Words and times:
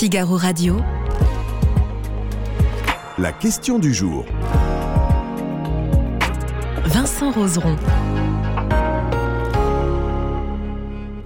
Figaro 0.00 0.38
Radio. 0.38 0.78
La 3.18 3.34
question 3.34 3.78
du 3.78 3.92
jour. 3.92 4.24
Vincent 6.86 7.30
Roseron. 7.32 7.76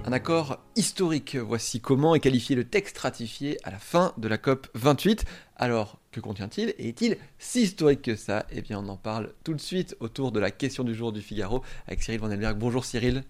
Un 0.03 0.11
accord 0.11 0.57
historique, 0.75 1.37
voici 1.37 1.79
comment 1.79 2.15
est 2.15 2.19
qualifié 2.19 2.57
le 2.57 2.65
texte 2.65 2.97
ratifié 2.97 3.57
à 3.63 3.71
la 3.71 3.79
fin 3.79 4.11
de 4.17 4.27
la 4.27 4.37
COP 4.37 4.67
28. 4.73 5.23
Alors, 5.55 5.97
que 6.11 6.19
contient-il 6.19 6.75
Et 6.77 6.89
est-il 6.89 7.15
si 7.39 7.61
historique 7.61 8.01
que 8.01 8.17
ça? 8.17 8.45
Eh 8.51 8.61
bien, 8.61 8.79
on 8.79 8.89
en 8.89 8.97
parle 8.97 9.31
tout 9.45 9.53
de 9.53 9.61
suite 9.61 9.95
autour 10.01 10.33
de 10.33 10.41
la 10.41 10.51
question 10.51 10.83
du 10.83 10.93
jour 10.93 11.13
du 11.13 11.21
Figaro 11.21 11.63
avec 11.87 12.03
Cyril 12.03 12.19
Vandenberg. 12.19 12.57
Bonjour 12.57 12.83
Cyril. 12.83 13.23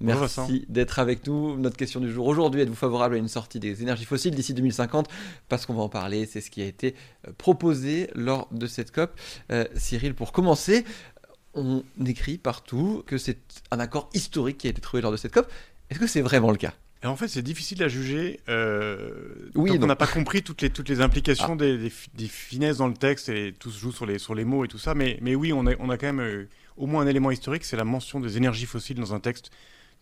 Merci 0.00 0.64
d'être 0.68 0.98
avec 0.98 1.26
nous. 1.26 1.56
Notre 1.56 1.76
question 1.76 2.00
du 2.00 2.10
jour 2.10 2.26
aujourd'hui, 2.26 2.62
êtes-vous 2.62 2.74
favorable 2.74 3.16
à 3.16 3.18
une 3.18 3.28
sortie 3.28 3.60
des 3.60 3.82
énergies 3.82 4.04
fossiles 4.04 4.34
d'ici 4.34 4.54
2050 4.54 5.08
Parce 5.48 5.66
qu'on 5.66 5.74
va 5.74 5.82
en 5.82 5.88
parler, 5.88 6.26
c'est 6.26 6.40
ce 6.40 6.50
qui 6.50 6.62
a 6.62 6.66
été 6.66 6.94
euh, 7.28 7.32
proposé 7.36 8.08
lors 8.14 8.48
de 8.52 8.66
cette 8.66 8.92
COP. 8.92 9.10
Euh, 9.52 9.64
Cyril, 9.76 10.14
pour 10.14 10.32
commencer, 10.32 10.84
on 11.54 11.82
écrit 12.06 12.38
partout 12.38 13.02
que 13.06 13.18
c'est 13.18 13.38
un 13.70 13.80
accord 13.80 14.08
historique 14.14 14.58
qui 14.58 14.66
a 14.68 14.70
été 14.70 14.80
trouvé 14.80 15.02
lors 15.02 15.12
de 15.12 15.16
cette 15.16 15.32
COP. 15.32 15.50
Est-ce 15.90 15.98
que 15.98 16.06
c'est 16.06 16.22
vraiment 16.22 16.50
le 16.50 16.56
cas? 16.56 16.72
Et 17.02 17.06
en 17.06 17.16
fait, 17.16 17.28
c'est 17.28 17.42
difficile 17.42 17.82
à 17.82 17.88
juger 17.88 18.40
euh, 18.50 19.50
oui, 19.54 19.78
on 19.80 19.86
n'a 19.86 19.96
pas 19.96 20.06
compris 20.06 20.42
toutes 20.42 20.60
les, 20.60 20.68
toutes 20.68 20.88
les 20.88 21.00
implications 21.00 21.54
ah. 21.54 21.56
des, 21.56 21.78
des, 21.78 22.28
finesses 22.28 22.76
dans 22.76 22.88
le 22.88 22.94
texte 22.94 23.30
et 23.30 23.54
tout 23.58 23.70
se 23.70 23.80
joue 23.80 23.92
sur 23.92 24.04
les, 24.04 24.18
sur 24.18 24.34
les 24.34 24.44
mots 24.44 24.66
et 24.66 24.68
tout 24.68 24.78
ça. 24.78 24.94
Mais, 24.94 25.18
mais 25.22 25.34
oui, 25.34 25.52
on 25.54 25.66
a, 25.66 25.72
on 25.78 25.88
a 25.88 25.96
quand 25.96 26.08
même 26.08 26.20
euh, 26.20 26.48
au 26.76 26.86
moins 26.86 27.02
un 27.02 27.06
élément 27.06 27.30
historique, 27.30 27.64
c'est 27.64 27.76
la 27.76 27.84
mention 27.84 28.20
des 28.20 28.36
énergies 28.36 28.66
fossiles 28.66 28.98
dans 28.98 29.14
un 29.14 29.20
texte 29.20 29.50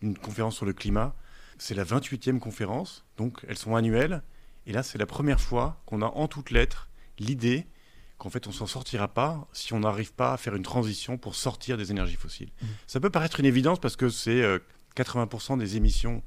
d'une 0.01 0.17
conférence 0.17 0.55
sur 0.55 0.65
le 0.65 0.73
climat. 0.73 1.15
C'est 1.57 1.75
la 1.75 1.83
28e 1.83 2.39
conférence, 2.39 3.05
donc 3.17 3.45
elles 3.47 3.57
sont 3.57 3.75
annuelles. 3.75 4.23
Et 4.65 4.71
là, 4.71 4.83
c'est 4.83 4.97
la 4.97 5.05
première 5.05 5.41
fois 5.41 5.81
qu'on 5.85 6.01
a 6.01 6.07
en 6.07 6.27
toutes 6.27 6.51
lettres 6.51 6.89
l'idée 7.17 7.67
qu'en 8.17 8.29
fait, 8.29 8.47
on 8.47 8.51
s'en 8.51 8.67
sortira 8.67 9.07
pas 9.07 9.47
si 9.53 9.73
on 9.73 9.79
n'arrive 9.79 10.13
pas 10.13 10.33
à 10.33 10.37
faire 10.37 10.55
une 10.55 10.63
transition 10.63 11.17
pour 11.17 11.35
sortir 11.35 11.77
des 11.77 11.91
énergies 11.91 12.15
fossiles. 12.15 12.51
Mmh. 12.61 12.65
Ça 12.87 12.99
peut 12.99 13.09
paraître 13.09 13.39
une 13.39 13.45
évidence 13.45 13.79
parce 13.79 13.95
que 13.95 14.09
c'est 14.09 14.43
80% 14.95 15.53
euh, 15.53 15.57
des 15.57 15.77
émissions 15.77 16.21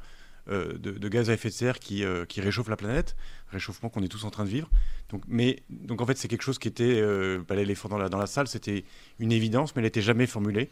euh, 0.48 0.77
de, 0.77 1.09
gaz 1.09 1.31
à 1.31 1.34
effet 1.34 1.50
de 1.50 1.55
serre 1.55 1.78
qui, 1.78 2.05
euh, 2.05 2.25
qui 2.25 2.41
réchauffe 2.41 2.69
la 2.69 2.77
planète, 2.77 3.15
réchauffement 3.53 3.89
qu'on 3.89 4.03
est 4.03 4.09
tous 4.09 4.25
en 4.25 4.31
train 4.31 4.45
de 4.45 4.48
vivre. 4.48 4.69
Donc, 5.11 5.23
mais, 5.28 5.62
donc 5.70 6.00
en 6.00 6.06
fait, 6.06 6.19
c'est 6.19 6.27
quelque 6.27 6.43
chose 6.43 6.59
qui 6.59 6.67
était, 6.67 7.00
euh, 7.00 7.41
pas 7.43 7.55
l'éléphant 7.55 7.89
dans 7.89 7.98
la, 7.98 8.09
dans 8.09 8.19
la 8.19 8.27
salle, 8.27 8.48
c'était 8.48 8.84
une 9.20 9.31
évidence, 9.31 9.77
mais 9.77 9.81
elle 9.81 9.84
n'était 9.84 10.03
jamais 10.03 10.27
formulée. 10.27 10.69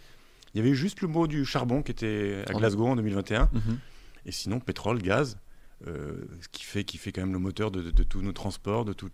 Il 0.55 0.59
y 0.59 0.61
avait 0.61 0.75
juste 0.75 1.01
le 1.01 1.09
mot 1.09 1.27
du 1.27 1.45
charbon 1.45 1.83
qui 1.83 1.93
était 1.93 2.43
à 2.47 2.53
Glasgow 2.53 2.87
en 2.87 2.97
2021. 2.97 3.48
Mhm. 3.53 3.79
Et 4.27 4.33
sinon, 4.33 4.61
pétrole, 4.61 5.01
gaz, 5.01 5.39
ce 5.87 6.48
qui 6.53 6.65
fait, 6.65 6.84
qui 6.84 6.98
fait 6.98 7.12
quand 7.12 7.23
même 7.23 7.33
le 7.33 7.39
moteur 7.39 7.70
de, 7.70 7.91
tous 8.03 8.20
nos 8.20 8.33
transports, 8.33 8.84
de 8.84 8.93
tout 8.93 9.11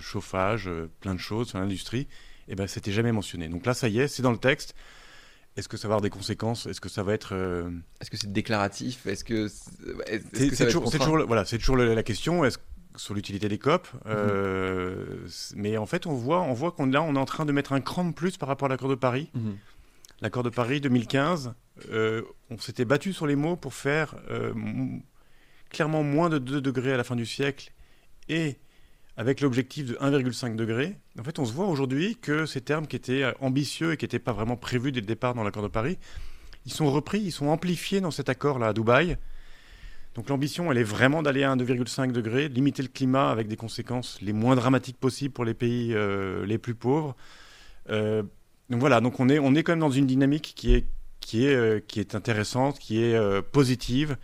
chauffage, 0.00 0.70
plein 1.00 1.14
de 1.14 1.20
choses, 1.20 1.52
l'industrie, 1.54 2.00
et 2.48 2.52
eh 2.52 2.54
ben, 2.54 2.66
c'était 2.66 2.92
jamais 2.92 3.12
mentionné. 3.12 3.48
Donc 3.48 3.66
là, 3.66 3.74
ça 3.74 3.88
y 3.88 3.98
est, 3.98 4.08
c'est 4.08 4.22
dans 4.22 4.30
le 4.30 4.38
texte. 4.38 4.74
Est-ce 5.56 5.68
que 5.68 5.76
ça 5.76 5.88
va 5.88 5.94
avoir 5.94 6.02
des 6.02 6.10
conséquences? 6.10 6.66
Est-ce 6.66 6.80
que 6.80 6.88
ça 6.88 7.02
va 7.02 7.12
être 7.12 7.34
euh, 7.34 7.70
Est-ce 8.00 8.10
que 8.10 8.16
c'est 8.16 8.32
déclaratif? 8.32 9.06
Est-ce 9.06 9.24
que 9.24 9.48
c'est 9.48 10.66
toujours, 10.66 10.90
toujours, 10.90 11.26
voilà, 11.26 11.44
c'est 11.44 11.58
toujours 11.58 11.76
la 11.76 12.02
question. 12.02 12.44
Est-ce 12.44 12.58
sur 12.96 13.14
l'utilité 13.14 13.48
des 13.48 13.58
COP, 13.58 13.88
euh, 14.06 15.04
mhm. 15.04 15.28
mais 15.56 15.76
en 15.76 15.86
fait, 15.86 16.06
on 16.06 16.14
voit, 16.14 16.40
on 16.42 16.54
voit 16.54 16.72
qu'on 16.72 16.86
là, 16.86 17.02
on 17.02 17.14
est 17.14 17.18
en 17.18 17.26
train 17.26 17.44
de 17.44 17.52
mettre 17.52 17.72
un 17.72 17.80
cran 17.80 18.04
de 18.04 18.12
plus 18.12 18.36
par 18.36 18.48
rapport 18.48 18.66
à 18.66 18.68
l'accord 18.70 18.88
de 18.88 18.94
Paris. 18.94 19.30
Mhm. 19.34 19.56
L'accord 20.20 20.42
de 20.42 20.50
Paris 20.50 20.80
2015, 20.80 21.54
euh, 21.90 22.22
on 22.50 22.58
s'était 22.58 22.84
battu 22.84 23.12
sur 23.12 23.26
les 23.26 23.36
mots 23.36 23.56
pour 23.56 23.74
faire 23.74 24.14
clairement 25.70 26.02
moins 26.02 26.28
de 26.28 26.38
2 26.38 26.60
degrés 26.60 26.92
à 26.92 26.96
la 26.96 27.04
fin 27.04 27.16
du 27.16 27.26
siècle 27.26 27.72
et 28.28 28.56
avec 29.16 29.40
l'objectif 29.40 29.86
de 29.86 29.94
1,5 29.94 30.56
degré. 30.56 30.98
En 31.18 31.24
fait, 31.24 31.38
on 31.38 31.44
se 31.44 31.52
voit 31.52 31.66
aujourd'hui 31.66 32.16
que 32.16 32.46
ces 32.46 32.60
termes 32.60 32.86
qui 32.86 32.96
étaient 32.96 33.24
ambitieux 33.40 33.92
et 33.92 33.96
qui 33.96 34.04
n'étaient 34.04 34.18
pas 34.18 34.32
vraiment 34.32 34.56
prévus 34.56 34.92
dès 34.92 35.00
le 35.00 35.06
départ 35.06 35.34
dans 35.34 35.42
l'accord 35.42 35.62
de 35.62 35.68
Paris, 35.68 35.98
ils 36.66 36.72
sont 36.72 36.90
repris, 36.90 37.20
ils 37.20 37.32
sont 37.32 37.46
amplifiés 37.46 38.00
dans 38.00 38.10
cet 38.10 38.28
accord-là 38.28 38.68
à 38.68 38.72
Dubaï. 38.72 39.16
Donc 40.14 40.28
l'ambition, 40.28 40.72
elle 40.72 40.78
est 40.78 40.84
vraiment 40.84 41.22
d'aller 41.22 41.44
à 41.44 41.54
1,5 41.54 42.10
degré, 42.10 42.48
limiter 42.48 42.82
le 42.82 42.88
climat 42.88 43.30
avec 43.30 43.48
des 43.48 43.56
conséquences 43.56 44.18
les 44.22 44.32
moins 44.32 44.56
dramatiques 44.56 44.98
possibles 44.98 45.32
pour 45.32 45.44
les 45.44 45.54
pays 45.54 45.92
euh, 45.94 46.44
les 46.46 46.58
plus 46.58 46.74
pauvres. 46.74 47.14
Euh, 47.90 48.22
donc 48.70 48.80
voilà, 48.80 49.00
donc 49.00 49.20
on 49.20 49.28
est, 49.28 49.38
on 49.38 49.54
est 49.54 49.62
quand 49.62 49.72
même 49.72 49.80
dans 49.80 49.90
une 49.90 50.06
dynamique 50.06 50.54
qui 50.56 50.74
est, 50.74 50.86
qui 51.20 51.46
est, 51.46 51.54
euh, 51.54 51.80
qui 51.86 52.00
est 52.00 52.14
intéressante, 52.14 52.78
qui 52.78 53.02
est 53.02 53.42
positive 53.52 54.16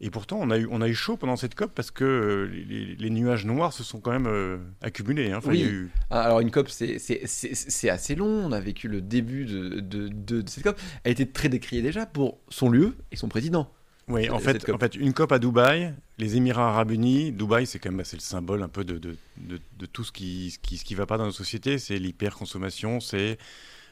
et 0.00 0.10
pourtant, 0.10 0.38
on 0.40 0.50
a, 0.50 0.58
eu, 0.58 0.68
on 0.70 0.82
a 0.82 0.88
eu 0.88 0.94
chaud 0.94 1.16
pendant 1.16 1.36
cette 1.36 1.54
COP 1.54 1.72
parce 1.74 1.90
que 1.90 2.04
euh, 2.04 2.96
les, 2.98 3.10
nuages 3.10 3.46
noirs 3.46 3.72
se 3.72 3.82
sont 3.82 3.98
quand 3.98 4.10
même 4.10 4.26
euh, 4.26 4.58
accumulés. 4.82 5.32
Hein. 5.32 5.40
oui. 5.46 5.88
Ah, 6.10 6.22
alors, 6.22 6.40
une 6.40 6.50
COP, 6.50 6.68
c'est 6.68 7.88
assez 7.88 8.14
long. 8.14 8.26
On 8.26 8.52
a 8.52 8.60
vécu 8.60 8.88
le 8.88 9.00
début 9.00 9.46
de, 9.46 9.80
de, 9.80 10.08
de, 10.08 10.44
cette 10.46 10.64
COP. 10.64 10.78
Elle 11.02 11.10
a 11.10 11.12
été 11.12 11.26
très 11.26 11.48
décriée 11.48 11.80
déjà 11.80 12.04
pour 12.04 12.38
son 12.50 12.68
lieu 12.68 12.94
et 13.10 13.16
son 13.16 13.28
président. 13.28 13.70
Oui, 14.08 14.28
en 14.28 14.38
fait, 14.38 14.70
en 14.70 14.78
fait, 14.78 14.94
une 14.94 15.14
COP 15.14 15.32
à 15.32 15.38
Dubaï, 15.38 15.92
les 16.18 16.36
Émirats 16.36 16.68
Arabes 16.68 16.92
Unis, 16.92 17.32
Dubaï, 17.32 17.66
c'est 17.66 17.78
quand 17.78 17.88
même 17.88 17.96
bah, 17.96 18.04
le 18.12 18.20
symbole 18.20 18.62
un 18.62 18.68
peu 18.68 18.84
de, 18.84 18.98
de, 18.98 19.16
de, 19.38 19.86
tout 19.86 20.04
ce 20.04 20.12
qui 20.12 20.52
ce 20.52 20.58
qui, 20.58 20.76
ce 20.76 20.84
qui 20.84 20.94
va 20.94 21.06
pas 21.06 21.16
dans 21.16 21.24
nos 21.24 21.32
sociétés. 21.32 21.78
C'est 21.78 21.98
l'hyperconsommation, 21.98 23.00
c'est 23.00 23.38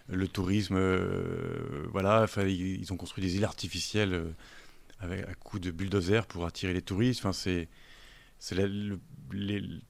le 0.09 0.29
tourisme. 0.29 0.77
Euh, 0.77 1.87
voilà, 1.91 2.27
ils, 2.47 2.93
ont 2.93 2.97
construit 2.97 3.25
des 3.25 3.37
îles 3.37 3.45
artificielles 3.45 4.35
avec 5.01 5.29
un 5.29 5.35
coup 5.35 5.59
de 5.59 5.71
bulldozer 5.71 6.27
pour 6.27 6.47
attirer 6.47 6.73
les 6.73 6.83
touristes. 6.83 7.21
Enfin, 7.25 7.33
c'est 7.33 7.69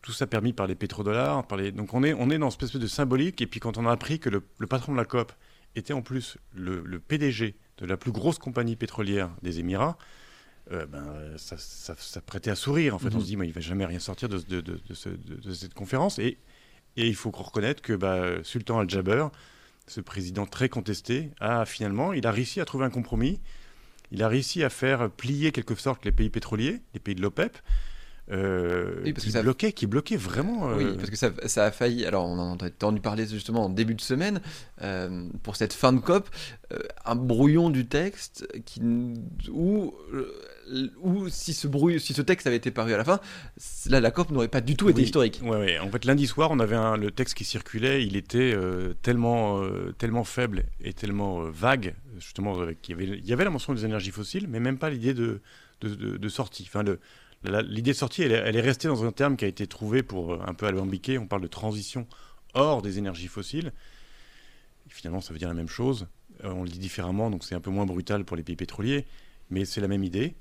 tout 0.02 0.12
ça 0.12 0.26
permis 0.26 0.52
par 0.52 0.66
les 0.66 0.74
pétrodollars. 0.74 1.46
Par 1.46 1.58
les, 1.58 1.72
donc 1.72 1.94
on 1.94 2.02
est, 2.02 2.14
on 2.14 2.30
est 2.30 2.38
dans 2.38 2.50
cette 2.50 2.62
espèce 2.64 2.80
de 2.80 2.86
symbolique. 2.86 3.40
Et 3.42 3.46
puis 3.46 3.60
quand 3.60 3.78
on 3.78 3.86
a 3.86 3.92
appris 3.92 4.18
que 4.18 4.30
le, 4.30 4.40
patron 4.66 4.92
de 4.92 4.96
la 4.96 5.04
COP 5.04 5.32
était 5.76 5.92
en 5.92 6.02
plus 6.02 6.38
le, 6.54 6.82
PDG 7.00 7.56
de 7.78 7.86
la 7.86 7.96
plus 7.96 8.12
grosse 8.12 8.38
compagnie 8.38 8.76
pétrolière 8.76 9.30
des 9.42 9.58
Émirats, 9.58 9.98
euh, 10.72 10.86
ben, 10.86 11.36
ça, 11.36 11.56
ça, 11.58 12.20
prêtait 12.22 12.50
à 12.50 12.54
sourire. 12.54 12.94
En 12.94 12.98
fait, 12.98 13.08
on 13.08 13.12
se 13.12 13.16
mhm. 13.18 13.24
dit, 13.24 13.36
mais 13.36 13.46
il 13.48 13.52
va 13.52 13.60
jamais 13.60 13.84
rien 13.84 13.98
sortir 13.98 14.28
de, 14.28 14.38
de, 14.38 14.60
de, 14.60 15.52
cette 15.52 15.74
conférence. 15.74 16.18
Et, 16.18 16.38
et 16.96 17.06
il 17.06 17.14
faut 17.14 17.30
reconnaître 17.30 17.82
que 17.82 17.92
bah, 17.92 18.42
Sultan 18.44 18.78
Al-Jaber, 18.78 19.26
ce 19.86 20.00
président 20.00 20.46
très 20.46 20.68
contesté, 20.68 21.30
a 21.40 21.64
finalement, 21.64 22.12
il 22.12 22.26
a 22.26 22.30
réussi 22.30 22.60
à 22.60 22.64
trouver 22.64 22.84
un 22.84 22.90
compromis 22.90 23.40
il 24.14 24.22
a 24.22 24.28
réussi 24.28 24.62
à 24.62 24.70
faire 24.70 25.10
plier 25.10 25.50
quelque 25.50 25.74
sorte 25.74 26.04
les 26.04 26.12
pays 26.12 26.30
pétroliers, 26.30 26.80
les 26.94 27.00
pays 27.00 27.16
de 27.16 27.20
l'OPEP, 27.20 27.58
euh, 28.30 29.12
qui, 29.12 29.30
bloquait, 29.32 29.72
qui 29.72 29.86
bloquait 29.86 30.16
vraiment. 30.16 30.68
Oui, 30.68 30.84
euh, 30.84 30.94
parce 30.94 31.10
que 31.10 31.16
ça, 31.16 31.30
ça, 31.46 31.64
a 31.64 31.70
failli. 31.70 32.06
Alors, 32.06 32.24
on 32.24 32.38
en 32.38 32.56
a 32.56 32.66
entendu 32.66 33.00
parler 33.00 33.26
justement 33.26 33.64
en 33.64 33.68
début 33.68 33.94
de 33.94 34.00
semaine, 34.00 34.40
euh, 34.82 35.28
pour 35.42 35.56
cette 35.56 35.72
fin 35.72 35.92
de 35.92 35.98
COP, 35.98 36.30
un 37.04 37.16
brouillon 37.16 37.70
du 37.70 37.86
texte 37.86 38.46
qui, 38.64 38.80
où, 39.50 39.94
où 41.02 41.28
si, 41.28 41.52
ce 41.54 41.68
si 41.98 42.14
ce 42.14 42.22
texte 42.22 42.46
avait 42.46 42.56
été 42.56 42.70
paru 42.70 42.94
à 42.94 42.96
la 42.96 43.04
fin, 43.04 43.20
là, 43.86 44.00
la 44.00 44.10
COP 44.10 44.30
n'aurait 44.30 44.48
pas 44.48 44.60
du 44.60 44.76
tout 44.76 44.88
été 44.88 45.02
historique. 45.02 45.40
Oui, 45.42 45.50
ouais. 45.50 45.78
En 45.78 45.90
fait, 45.90 46.04
lundi 46.04 46.26
soir, 46.26 46.50
on 46.50 46.60
avait 46.60 46.76
un, 46.76 46.96
le 46.96 47.10
texte 47.10 47.34
qui 47.34 47.44
circulait, 47.44 48.04
il 48.04 48.16
était 48.16 48.56
tellement, 49.02 49.62
tellement 49.98 50.24
faible 50.24 50.64
et 50.80 50.92
tellement 50.92 51.42
vague, 51.42 51.94
justement, 52.18 52.56
qu'il 52.82 52.94
y 52.94 53.02
avait, 53.02 53.18
il 53.18 53.26
y 53.26 53.32
avait 53.32 53.44
la 53.44 53.50
mention 53.50 53.74
des 53.74 53.84
énergies 53.84 54.10
fossiles, 54.10 54.46
mais 54.48 54.60
même 54.60 54.78
pas 54.78 54.90
l'idée 54.90 55.14
de, 55.14 55.40
de, 55.80 55.94
de, 55.94 56.16
de 56.16 56.28
sortie. 56.28 56.64
Enfin, 56.66 56.84
L'idée 57.44 57.92
de 57.92 57.96
sortie, 57.96 58.22
elle 58.22 58.32
est, 58.32 58.60
restée 58.60 58.88
dans 58.88 59.04
un 59.04 59.12
terme 59.12 59.36
qui 59.36 59.44
a 59.44 59.48
été 59.48 59.66
trouvé 59.66 60.02
pour 60.02 60.32
euh, 60.32 60.40
un 60.46 60.54
peu 60.54 60.66
alambiquer. 60.66 61.18
On 61.18 61.26
parle 61.26 61.42
de 61.42 61.46
transition 61.46 62.06
hors 62.54 62.80
des 62.80 62.98
énergies 62.98 63.28
fossiles. 63.28 63.72
finalement, 64.88 65.20
ça 65.20 65.32
veut 65.32 65.38
dire 65.38 65.48
la 65.48 65.54
même 65.54 65.68
chose. 65.68 66.06
Euh, 66.42 66.52
on 66.52 66.62
le 66.62 66.70
dit 66.70 66.78
différemment, 66.78 67.30
donc 67.30 67.44
c'est 67.44 67.54
un 67.54 67.60
peu 67.60 67.70
moins 67.70 67.84
brutal 67.84 68.24
pour 68.24 68.36
les 68.36 68.42
pays 68.42 68.56
pétroliers, 68.56 69.04
mais 69.50 69.66
c'est 69.66 69.82
la 69.82 69.88
même 69.88 70.04
idée. 70.04 70.34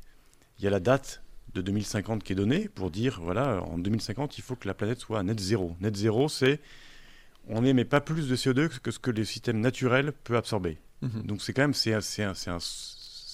Il 0.59 0.63
y 0.63 0.67
a 0.67 0.69
la 0.69 0.79
date 0.79 1.23
de 1.53 1.61
2050 1.61 2.23
qui 2.23 2.33
est 2.33 2.35
donnée 2.35 2.67
pour 2.67 2.91
dire, 2.91 3.19
voilà, 3.21 3.61
en 3.63 3.77
2050, 3.77 4.37
il 4.37 4.41
faut 4.41 4.55
que 4.55 4.67
la 4.67 4.73
planète 4.73 4.99
soit 4.99 5.19
à 5.19 5.23
net 5.23 5.39
zéro. 5.39 5.75
Net 5.81 5.95
zéro, 5.95 6.29
c'est 6.29 6.59
on 7.47 7.61
n'émet 7.61 7.85
pas 7.85 8.01
plus 8.01 8.27
de 8.27 8.35
CO2 8.35 8.69
que 8.79 8.91
ce 8.91 8.99
que 8.99 9.11
le 9.11 9.25
système 9.25 9.59
naturel 9.59 10.13
peut 10.23 10.37
absorber. 10.37 10.77
Mhm. 11.01 11.23
Donc 11.23 11.41
c'est 11.41 11.53
quand 11.53 11.63
même 11.63 11.73
c'est 11.73 11.93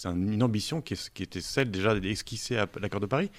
une 0.06 0.44
ambition 0.44 0.81
qui, 0.81 0.95
qui, 1.13 1.24
était 1.24 1.42
celle 1.42 1.71
déjà 1.71 1.95
esquissée 1.95 2.57
à 2.57 2.68
l'accord 2.80 3.01
de 3.01 3.06
Paris, 3.06 3.30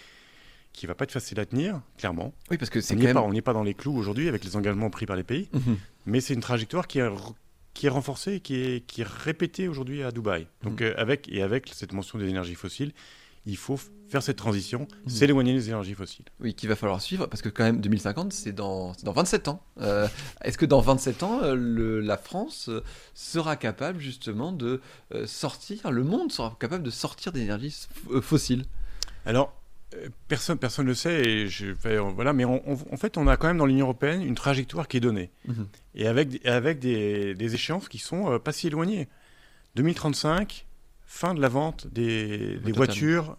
qui 0.72 0.86
va 0.86 0.94
pas 0.94 1.04
être 1.04 1.12
facile 1.12 1.40
à 1.40 1.46
tenir, 1.46 1.80
clairement. 1.98 2.32
Oui, 2.50 2.58
parce 2.58 2.70
que 2.70 2.80
c'est 2.80 2.94
on 2.94 2.98
n'est 3.32 3.42
pas, 3.42 3.52
pas, 3.52 3.52
dans 3.54 3.64
les 3.64 3.74
clous 3.74 3.96
aujourd'hui 3.96 4.28
avec 4.28 4.44
les 4.44 4.56
engagements 4.56 4.90
pris 4.90 5.06
par 5.06 5.16
les 5.16 5.24
pays, 5.24 5.48
mhm. 5.52 5.76
mais 6.06 6.20
c'est 6.20 6.34
une 6.34 6.40
trajectoire 6.40 6.86
qui 6.86 7.00
est, 7.00 7.08
qui 7.74 7.86
est 7.86 7.90
renforcée, 7.90 8.40
qui 8.40 8.54
est, 8.56 8.86
qui 8.86 9.00
est 9.00 9.08
répétée 9.08 9.68
aujourd'hui 9.68 10.02
à 10.02 10.12
Dubaï. 10.12 10.46
Donc, 10.62 10.80
mhm. 10.80 10.88
euh, 10.88 10.94
avec, 11.00 11.28
et 11.32 11.42
avec 11.42 11.70
cette 11.74 11.92
mention 11.92 12.18
des 12.18 12.28
énergies 12.28 12.54
fossiles, 12.54 12.92
il 13.46 13.56
faut 13.56 13.78
faire 14.08 14.22
cette 14.22 14.36
transition, 14.36 14.88
mhm. 15.04 15.10
s'éloigner 15.10 15.54
des 15.54 15.68
énergies 15.68 15.94
fossiles. 15.94 16.24
Oui, 16.40 16.54
qu'il 16.54 16.68
va 16.68 16.76
falloir 16.76 17.00
suivre, 17.00 17.26
parce 17.26 17.42
que 17.42 17.48
quand 17.48 17.64
même 17.64 17.80
2050, 17.80 18.32
c'est 18.32 18.52
dans, 18.52 18.92
dans 19.04 19.12
27 19.12 19.48
ans. 19.48 19.62
Euh, 19.80 20.08
est-ce 20.42 20.58
que 20.58 20.66
dans 20.66 20.80
27 20.80 21.22
ans, 21.22 21.40
euh, 21.42 21.54
le, 21.54 22.00
la 22.00 22.16
France 22.16 22.70
sera 23.14 23.56
capable 23.56 24.00
justement 24.00 24.52
de 24.52 24.80
sortir, 25.26 25.90
le 25.90 26.02
monde 26.02 26.32
sera 26.32 26.56
capable 26.58 26.82
de 26.82 26.90
sortir 26.90 27.32
des 27.32 27.42
énergies 27.42 27.86
fossiles? 28.20 28.64
Alors, 29.26 29.54
personne 30.28 30.58
personne 30.58 30.84
ne 30.86 30.90
le 30.90 30.94
sait 30.94 31.22
et 31.22 31.48
je, 31.48 31.72
voilà 32.14 32.32
mais 32.32 32.44
en 32.44 32.96
fait 32.96 33.18
on 33.18 33.26
a 33.26 33.36
quand 33.36 33.48
même 33.48 33.58
dans 33.58 33.66
l'Union 33.66 33.86
européenne 33.86 34.22
une 34.22 34.34
trajectoire 34.36 34.86
qui 34.86 34.98
est 34.98 35.00
donnée 35.00 35.32
mhm. 35.46 35.66
et 35.96 36.06
avec 36.06 36.46
avec 36.46 36.78
des, 36.78 37.34
des, 37.34 37.54
échéances 37.54 37.88
qui 37.88 37.98
sont 37.98 38.38
pas 38.38 38.52
si 38.52 38.68
éloignées 38.68 39.08
2035 39.74 40.66
fin 41.12 41.34
de 41.34 41.40
la 41.40 41.48
vente 41.48 41.88
des, 41.88 42.56
des 42.58 42.72
voitures 42.72 43.36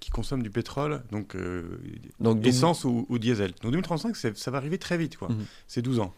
qui 0.00 0.10
consomment 0.10 0.42
du 0.42 0.50
pétrole 0.50 1.02
donc, 1.10 1.36
donc 2.20 2.46
essence 2.46 2.84
ou, 2.84 3.18
diesel 3.18 3.52
donc 3.62 3.72
2035 3.72 4.16
ça 4.16 4.50
va 4.50 4.58
arriver 4.58 4.78
très 4.78 4.98
vite 4.98 5.16
quoi 5.16 5.28
mhm. 5.28 5.46
c'est 5.66 5.80
12 5.80 6.00
ans 6.00 6.12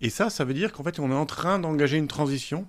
et 0.00 0.10
ça 0.10 0.30
ça 0.30 0.44
veut 0.44 0.54
dire 0.54 0.72
qu'en 0.72 0.84
fait 0.84 1.00
on 1.00 1.10
est 1.10 1.14
en 1.14 1.26
train 1.26 1.58
d'engager 1.58 1.98
une 1.98 2.08
transition 2.08 2.68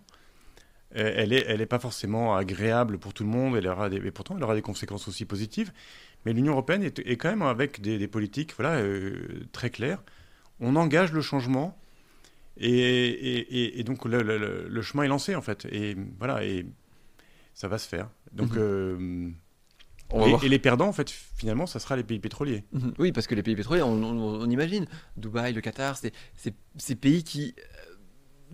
elle 0.95 1.29
n'est 1.29 1.43
elle 1.47 1.61
est 1.61 1.65
pas 1.65 1.79
forcément 1.79 2.35
agréable 2.35 2.97
pour 2.97 3.13
tout 3.13 3.23
le 3.23 3.29
monde, 3.29 3.55
elle 3.57 3.67
aura 3.67 3.89
des, 3.89 3.97
et 3.97 4.11
pourtant 4.11 4.35
elle 4.37 4.43
aura 4.43 4.55
des 4.55 4.61
conséquences 4.61 5.07
aussi 5.07 5.25
positives. 5.25 5.71
Mais 6.25 6.33
l'Union 6.33 6.53
européenne 6.53 6.83
est, 6.83 6.99
est, 6.99 7.17
quand 7.17 7.29
même 7.29 7.41
avec 7.41 7.81
des, 7.81 8.07
politiques 8.07 8.53
voilà, 8.57 8.77
euh, 8.77 9.45
très 9.51 9.69
claires. 9.69 10.01
On 10.59 10.75
engage 10.75 11.11
le 11.11 11.21
changement 11.21 11.77
et, 12.57 12.69
et, 12.69 13.79
et 13.79 13.83
donc 13.83 14.05
le, 14.05 14.21
le, 14.21 14.81
chemin 14.81 15.03
est 15.03 15.07
lancé 15.07 15.35
en 15.35 15.41
fait. 15.41 15.65
Et 15.71 15.97
voilà, 16.19 16.43
et 16.45 16.65
ça 17.53 17.67
va 17.67 17.77
se 17.77 17.87
faire. 17.87 18.09
Donc. 18.31 18.53
Mhm. 18.53 18.57
Euh, 18.57 19.29
et, 20.43 20.49
les 20.49 20.59
perdants, 20.59 20.89
en 20.89 20.93
fait, 20.93 21.09
finalement, 21.09 21.65
ça 21.65 21.79
sera 21.79 21.95
les 21.95 22.03
pays 22.03 22.19
pétroliers. 22.19 22.65
Mhm. 22.71 22.93
Oui, 22.99 23.11
parce 23.11 23.25
que 23.25 23.33
les 23.33 23.41
pays 23.41 23.55
pétroliers, 23.55 23.81
on, 23.81 24.03
on, 24.03 24.49
imagine, 24.49 24.85
Dubaï, 25.17 25.53
le 25.53 25.61
Qatar, 25.61 25.97
c'est 25.97 26.13
ces 26.77 26.95
pays 26.95 27.23
qui 27.23 27.55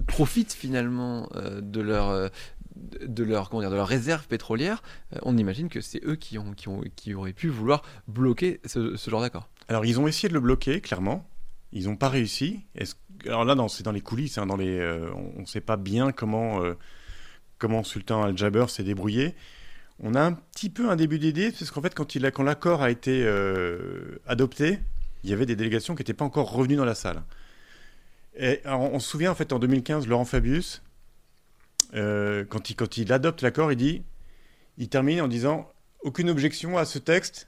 profitent 0.07 0.54
finalement 0.54 1.30
euh, 1.36 1.62
de 1.62 1.81
leur 1.81 2.10
euh, 2.10 2.30
de 2.75 3.24
leur 3.24 3.50
comment 3.50 3.62
dire, 3.62 3.72
de 3.72 3.75
leur 3.75 3.88
réserve 3.88 4.28
pétrolière, 4.28 4.81
euh, 5.13 5.19
on 5.24 5.38
imagine 5.38 5.69
que 5.69 5.81
c'est 5.81 6.04
eux 6.06 6.16
qui 6.16 6.38
ont, 6.38 6.54
qui 6.54 6.69
ont 6.69 6.81
qui 6.96 7.13
auraient 7.13 7.34
pu 7.34 7.50
vouloir 7.50 7.81
bloquer 8.07 8.62
ce, 8.66 8.96
genre 8.96 9.22
d'accord. 9.22 9.50
Alors 9.68 9.86
ils 9.86 10.00
ont 10.00 10.07
essayé 10.07 10.30
de 10.30 10.34
le 10.34 10.40
bloquer 10.40 10.80
clairement, 10.81 11.28
ils 11.72 11.86
n'ont 11.86 11.98
pas 11.98 12.10
réussi. 12.10 12.66
alors 13.25 13.44
là 13.44 13.56
c'est 13.68 13.84
dans 13.84 13.92
les 13.92 14.01
coulisses, 14.01 14.38
hein, 14.38 14.46
dans 14.46 14.56
les 14.56 14.81
on 15.36 15.42
ne 15.42 15.46
sait 15.46 15.62
pas 15.62 15.78
bien 15.78 16.12
comment 16.12 16.62
comment 17.59 17.83
Sultan 17.83 18.23
Al-Jaber 18.23 18.65
s'est 18.69 18.83
débrouillé. 18.83 19.35
On 20.01 20.15
a 20.15 20.21
un 20.21 20.33
petit 20.33 20.69
peu 20.69 20.89
un 20.89 20.95
début 20.95 21.19
d'idée 21.19 21.51
parce 21.51 21.69
qu'en 21.71 21.81
fait 21.81 21.94
quand 21.94 22.15
il 22.15 22.31
quand 22.31 22.44
l'accord 22.44 22.81
a 22.81 22.89
été 22.89 23.27
adopté, 24.27 24.79
il 25.23 25.29
y 25.29 25.33
avait 25.33 25.45
des 25.45 25.56
délégations 25.56 25.94
qui 25.94 26.01
n'étaient 26.01 26.13
pas 26.13 26.25
encore 26.25 26.51
revenues 26.51 26.77
dans 26.77 26.85
la 26.85 26.95
salle 26.95 27.21
on, 28.65 29.00
se 29.00 29.09
souvient 29.09 29.31
en 29.31 29.35
fait 29.35 29.53
en 29.53 29.59
2015, 29.59 30.07
Laurent 30.07 30.25
Fabius, 30.25 30.81
euh, 31.94 32.45
quand, 32.47 32.69
il, 32.69 32.75
quand 32.75 32.97
il 32.97 33.11
adopte 33.11 33.41
l'accord, 33.41 33.71
il 33.71 33.75
dit, 33.75 34.03
il 34.77 34.89
termine 34.89 35.21
en 35.21 35.27
disant 35.27 35.71
aucune 36.01 36.29
objection 36.29 36.77
à 36.77 36.85
ce 36.85 37.00
texte. 37.00 37.47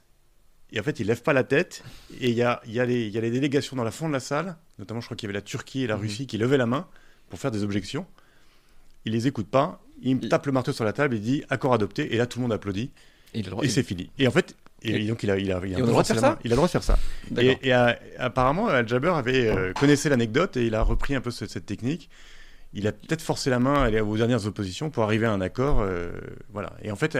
Et 0.72 0.80
en 0.80 0.82
fait, 0.82 1.00
il 1.00 1.06
lève 1.06 1.22
pas 1.22 1.32
la 1.32 1.44
tête. 1.44 1.82
Et 2.20 2.30
il 2.30 2.34
y 2.36 2.42
a, 2.42 2.60
y, 2.66 2.80
a 2.80 2.84
les, 2.84 3.08
y 3.08 3.18
a 3.18 3.20
les 3.20 3.30
délégations 3.30 3.76
dans 3.76 3.84
la 3.84 3.90
fond 3.90 4.08
de 4.08 4.12
la 4.12 4.20
salle, 4.20 4.56
notamment 4.78 5.00
je 5.00 5.06
crois 5.06 5.16
qu'il 5.16 5.26
y 5.26 5.30
avait 5.30 5.38
la 5.38 5.42
Turquie 5.42 5.82
et 5.82 5.86
la 5.86 5.96
mhm. 5.96 6.02
Russie 6.02 6.26
qui 6.26 6.38
levaient 6.38 6.56
la 6.56 6.66
main 6.66 6.86
pour 7.28 7.38
faire 7.38 7.50
des 7.50 7.62
objections. 7.62 8.06
Il 9.04 9.12
les 9.12 9.26
écoute 9.26 9.48
pas. 9.48 9.82
Il 10.02 10.28
tape 10.28 10.46
le 10.46 10.52
marteau 10.52 10.72
sur 10.72 10.84
la 10.84 10.92
table 10.92 11.14
et 11.14 11.18
dit 11.18 11.44
accord 11.48 11.72
adopté. 11.72 12.14
Et 12.14 12.18
là, 12.18 12.26
tout 12.26 12.38
le 12.38 12.42
monde 12.42 12.52
applaudit. 12.52 12.90
Et, 13.34 13.42
et 13.62 13.68
c'est 13.68 13.82
fini. 13.82 14.10
Et 14.18 14.28
en 14.28 14.30
fait, 14.30 14.54
et, 14.82 15.06
donc 15.06 15.22
il 15.22 15.30
a, 15.30 15.38
il 15.38 15.50
a, 15.52 15.60
il 15.64 15.74
a, 15.74 15.78
le 15.78 15.86
droit 15.86 16.02
de 16.02 16.08
faire 16.08 16.18
ça. 16.18 16.38
Il 16.44 16.50
a 16.50 16.54
le 16.54 16.56
droit 16.56 16.66
de 16.66 16.72
faire 16.72 16.82
ça. 16.82 16.98
Et, 17.38 17.56
et 17.62 17.72
apparemment, 17.72 18.68
Al-Jaber 18.68 19.12
avait 19.14 19.48
euh, 19.48 19.72
connaissait 19.72 20.08
l'anecdote 20.08 20.56
et 20.56 20.66
il 20.66 20.74
a 20.74 20.82
repris 20.82 21.14
un 21.14 21.20
peu 21.20 21.30
cette, 21.30 21.64
technique. 21.64 22.10
Il 22.74 22.86
a 22.86 22.92
peut-être 22.92 23.22
forcé 23.22 23.50
la 23.50 23.58
main 23.58 23.90
aux 24.02 24.16
dernières 24.16 24.46
oppositions 24.46 24.90
pour 24.90 25.04
arriver 25.04 25.26
à 25.26 25.32
un 25.32 25.40
accord. 25.40 25.80
Euh, 25.80 26.10
voilà. 26.52 26.72
Et 26.82 26.90
en 26.90 26.96
fait, 26.96 27.18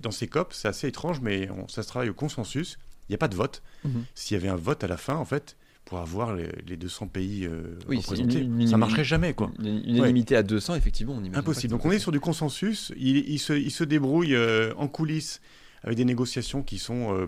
dans 0.00 0.10
ces 0.12 0.28
COP, 0.28 0.52
c'est 0.52 0.68
assez 0.68 0.86
étrange, 0.86 1.20
mais 1.20 1.48
ça 1.68 1.82
se 1.82 1.88
travaille 1.88 2.08
au 2.08 2.14
consensus. 2.14 2.78
Il 3.08 3.12
n'y 3.12 3.16
a 3.16 3.18
pas 3.18 3.28
de 3.28 3.34
vote. 3.34 3.62
Mhm. 3.84 4.04
S'il 4.14 4.36
y 4.36 4.40
avait 4.40 4.48
un 4.48 4.56
vote 4.56 4.84
à 4.84 4.86
la 4.86 4.96
fin, 4.96 5.16
en 5.16 5.24
fait, 5.24 5.56
pour 5.90 5.98
avoir 5.98 6.36
les, 6.36 6.76
200 6.76 7.08
pays 7.08 7.46
euh, 7.46 7.76
représentés. 7.88 8.48
ça 8.68 8.76
marcherait 8.76 9.02
jamais, 9.02 9.34
quoi. 9.34 9.50
Une, 9.58 9.96
unanimité 9.96 10.36
à 10.36 10.44
200, 10.44 10.76
effectivement, 10.76 11.14
on. 11.20 11.34
Impossible. 11.36 11.72
Donc 11.72 11.84
on 11.84 11.90
est 11.90 11.98
sur 11.98 12.12
du 12.12 12.20
consensus. 12.20 12.92
Il, 12.96 13.16
il, 13.28 13.40
se, 13.40 13.54
il 13.54 13.72
se, 13.72 13.82
débrouille 13.82 14.36
en 14.76 14.86
coulisses 14.86 15.40
avec 15.82 15.96
des 15.96 16.04
négociations 16.04 16.62
qui 16.62 16.78
sont 16.78 17.12
euh, 17.12 17.26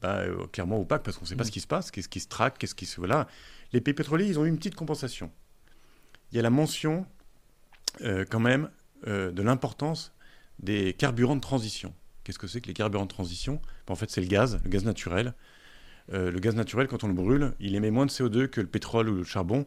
bah, 0.00 0.20
euh, 0.20 0.46
clairement 0.46 0.80
opaques 0.80 1.02
parce 1.02 1.18
qu'on 1.18 1.26
ne 1.26 1.28
sait 1.28 1.36
pas 1.36 1.44
mm. 1.44 1.48
ce 1.48 1.50
qui 1.50 1.60
se 1.60 1.66
passe, 1.66 1.90
qu'est-ce 1.90 2.08
qui 2.08 2.20
se 2.20 2.28
traque, 2.28 2.56
qu'est-ce 2.56 2.74
qui 2.74 2.86
se. 2.86 2.96
Voilà. 2.96 3.28
Les 3.74 3.82
pays 3.82 3.92
pétroliers, 3.92 4.24
ils 4.24 4.38
ont 4.38 4.46
eu 4.46 4.48
une 4.48 4.56
petite 4.56 4.74
compensation. 4.74 5.30
Il 6.32 6.36
y 6.36 6.38
a 6.38 6.42
la 6.42 6.50
mention, 6.50 7.04
euh, 8.00 8.24
quand 8.28 8.40
même, 8.40 8.70
de 9.06 9.42
l'importance 9.42 10.14
des 10.58 10.94
carburants 10.94 11.36
de 11.36 11.40
transition. 11.42 11.94
Qu'est-ce 12.24 12.38
que 12.38 12.46
c'est 12.46 12.62
que 12.62 12.66
les 12.66 12.74
carburants 12.74 13.04
de 13.04 13.10
transition? 13.10 13.60
Bah, 13.86 13.92
En 13.92 13.94
fait, 13.94 14.10
c'est 14.10 14.22
le 14.22 14.26
gaz, 14.26 14.58
le 14.64 14.70
gaz 14.70 14.84
naturel. 14.84 15.34
Le 16.10 16.38
gaz 16.38 16.54
naturel, 16.54 16.88
quand 16.88 17.04
on 17.04 17.08
le 17.08 17.14
brûle, 17.14 17.52
il 17.60 17.74
émet 17.74 17.90
moins 17.90 18.06
de 18.06 18.10
CO2 18.10 18.48
que 18.48 18.60
le 18.60 18.66
pétrole 18.66 19.08
ou 19.08 19.14
le 19.14 19.24
charbon. 19.24 19.66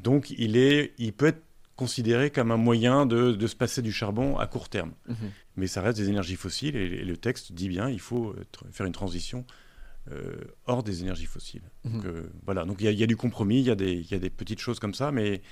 Donc, 0.00 0.30
il, 0.30 0.56
est, 0.56 0.92
il 0.98 1.12
peut 1.12 1.26
être 1.26 1.42
considéré 1.76 2.30
comme 2.30 2.50
un 2.50 2.56
moyen 2.56 3.06
de, 3.06 3.46
se 3.46 3.54
passer 3.54 3.82
du 3.82 3.92
charbon 3.92 4.38
à 4.38 4.46
court 4.46 4.68
terme. 4.68 4.92
Mhm. 5.08 5.16
Mais 5.56 5.66
ça 5.66 5.82
reste 5.82 5.98
des 5.98 6.08
énergies 6.08 6.36
fossiles 6.36 6.76
et, 6.76 7.04
le 7.04 7.16
texte 7.16 7.52
dit 7.52 7.68
bien 7.68 7.88
il 7.88 8.00
faut 8.00 8.34
faire 8.72 8.86
une 8.86 8.92
transition 8.92 9.44
euh, 10.10 10.36
hors 10.66 10.82
des 10.82 11.02
énergies 11.02 11.26
fossiles. 11.26 11.68
Mhm. 11.84 11.92
Donc, 11.92 12.04
euh, 12.06 12.30
voilà, 12.44 12.64
donc 12.64 12.80
il 12.80 12.90
y, 12.90 13.02
a 13.02 13.06
du 13.06 13.16
compromis, 13.16 13.60
il 13.60 13.64
y, 13.64 13.66
y, 13.66 14.14
a 14.14 14.18
des 14.18 14.30
petites 14.30 14.60
choses 14.60 14.78
comme 14.78 14.94
ça, 14.94 15.12
mais 15.12 15.42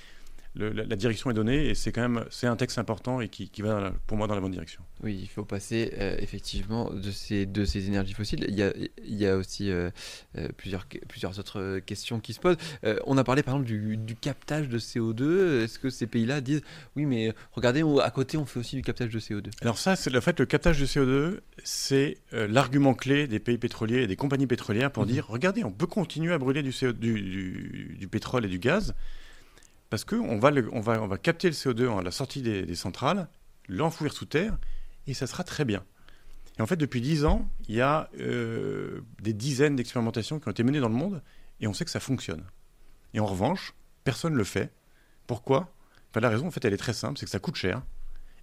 la, 0.55 0.95
direction 0.95 1.29
est 1.29 1.33
donnée 1.33 1.67
et 1.67 1.75
c'est 1.75 1.91
quand 1.91 2.01
même 2.01 2.25
c'est 2.29 2.47
un 2.47 2.55
texte 2.55 2.77
important 2.77 3.21
et 3.21 3.27
qui, 3.27 3.49
va 3.61 3.93
pour 4.07 4.17
moi 4.17 4.27
dans 4.27 4.35
la 4.35 4.41
bonne 4.41 4.51
direction. 4.51 4.81
Oui, 5.03 5.19
il 5.21 5.27
faut 5.27 5.43
passer 5.43 5.93
euh, 5.99 6.15
effectivement 6.19 6.89
de 6.91 7.11
ces, 7.11 7.45
de 7.45 7.65
ces 7.65 7.87
énergies 7.87 8.13
fossiles. 8.13 8.45
Il 8.47 8.55
y 8.55 8.63
a, 8.63 8.73
il 9.03 9.15
y 9.15 9.27
a 9.27 9.35
aussi 9.35 9.69
euh, 9.69 9.89
euh, 10.37 10.47
plusieurs, 10.55 10.85
plusieurs 11.07 11.37
autres 11.39 11.79
questions 11.79 12.19
qui 12.19 12.33
se 12.33 12.39
posent. 12.39 12.57
on 13.05 13.17
a 13.17 13.23
parlé 13.23 13.43
par 13.43 13.55
exemple 13.55 13.67
du, 13.67 13.97
du 13.97 14.15
captage 14.15 14.69
de 14.69 14.79
CO2. 14.79 15.63
Est-ce 15.63 15.79
que 15.79 15.89
ces 15.89 16.07
pays-là 16.07 16.41
disent 16.41 16.61
oui, 16.95 17.05
mais 17.05 17.33
regardez, 17.51 17.83
à 18.01 18.11
côté 18.11 18.37
on 18.37 18.45
fait 18.45 18.59
aussi 18.59 18.75
du 18.75 18.81
captage 18.81 19.09
de 19.09 19.19
CO2 19.19 19.49
Alors 19.61 19.77
ça, 19.77 19.95
c'est 19.95 20.09
le 20.09 20.21
fait 20.21 20.39
le 20.39 20.45
captage 20.45 20.79
de 20.79 20.85
CO2, 20.85 21.39
c'est 21.63 22.17
l'argument 22.31 22.93
clé 22.93 23.27
des 23.27 23.39
pays 23.39 23.57
pétroliers 23.57 24.03
et 24.03 24.07
des 24.07 24.15
compagnies 24.15 24.47
pétrolières 24.47 24.91
pour 24.91 25.05
mhm. 25.05 25.11
dire 25.11 25.27
regardez, 25.27 25.63
on 25.63 25.71
peut 25.71 25.87
continuer 25.87 26.33
à 26.33 26.37
brûler 26.37 26.63
du, 26.63 26.71
CO, 26.71 26.93
du, 26.93 27.97
du 27.99 28.07
pétrole 28.07 28.45
et 28.45 28.49
du 28.49 28.59
gaz 28.59 28.93
parce 29.89 30.05
qu'on 30.05 30.37
va, 30.37 30.51
on 30.71 30.79
va, 30.79 31.01
on 31.01 31.07
va 31.07 31.17
capter 31.17 31.47
le 31.47 31.53
CO2 31.53 31.97
à 31.97 32.01
la 32.01 32.11
sortie 32.11 32.41
des, 32.41 32.75
centrales, 32.75 33.27
l'enfouir 33.67 34.13
sous 34.13 34.25
terre, 34.25 34.57
et 35.07 35.13
ça 35.13 35.27
sera 35.27 35.43
très 35.43 35.65
bien. 35.65 35.83
Et 36.57 36.61
en 36.61 36.65
fait, 36.65 36.77
depuis 36.77 37.01
10 37.01 37.25
ans, 37.25 37.49
il 37.67 37.75
y 37.75 37.81
a 37.81 38.09
euh, 38.19 39.01
des 39.21 39.33
dizaines 39.33 39.75
d'expérimentations 39.75 40.39
qui 40.39 40.47
ont 40.47 40.51
été 40.51 40.63
menées 40.63 40.79
dans 40.79 40.89
le 40.89 40.95
monde, 40.95 41.21
et 41.59 41.67
on 41.67 41.73
sait 41.73 41.85
que 41.85 41.91
ça 41.91 41.99
fonctionne. 41.99 42.43
Et 43.13 43.19
en 43.19 43.25
revanche, 43.25 43.73
personne 44.03 44.33
ne 44.33 44.37
le 44.37 44.43
fait. 44.43 44.73
Pourquoi? 45.27 45.73
Enfin, 46.09 46.21
La 46.21 46.29
raison, 46.29 46.47
en 46.47 46.51
fait, 46.51 46.63
elle 46.65 46.73
est 46.73 46.77
très 46.77 46.93
simple, 46.93 47.19
c'est 47.19 47.25
que 47.25 47.31
ça 47.31 47.39
coûte 47.39 47.55
cher, 47.55 47.81